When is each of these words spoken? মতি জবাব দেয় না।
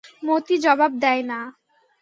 মতি 0.23 0.55
জবাব 0.63 0.91
দেয় 1.03 1.23
না। 1.23 1.39